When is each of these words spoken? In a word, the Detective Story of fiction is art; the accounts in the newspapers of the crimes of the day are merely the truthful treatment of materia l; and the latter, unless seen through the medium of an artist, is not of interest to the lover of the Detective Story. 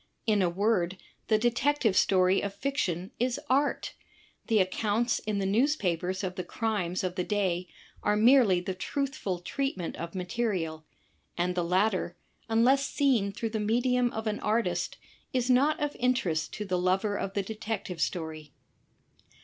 In 0.25 0.41
a 0.41 0.49
word, 0.49 0.97
the 1.27 1.37
Detective 1.37 1.95
Story 1.95 2.41
of 2.41 2.55
fiction 2.55 3.11
is 3.19 3.39
art; 3.51 3.93
the 4.47 4.57
accounts 4.57 5.19
in 5.19 5.37
the 5.37 5.45
newspapers 5.45 6.23
of 6.23 6.33
the 6.33 6.43
crimes 6.43 7.03
of 7.03 7.13
the 7.13 7.23
day 7.23 7.67
are 8.01 8.15
merely 8.15 8.59
the 8.61 8.73
truthful 8.73 9.37
treatment 9.37 9.95
of 9.97 10.15
materia 10.15 10.69
l; 10.71 10.85
and 11.37 11.53
the 11.53 11.63
latter, 11.63 12.17
unless 12.49 12.87
seen 12.87 13.31
through 13.31 13.51
the 13.51 13.59
medium 13.59 14.11
of 14.11 14.25
an 14.25 14.39
artist, 14.39 14.97
is 15.33 15.51
not 15.51 15.79
of 15.79 15.95
interest 15.99 16.51
to 16.53 16.65
the 16.65 16.79
lover 16.79 17.15
of 17.15 17.35
the 17.35 17.43
Detective 17.43 18.01
Story. 18.01 18.53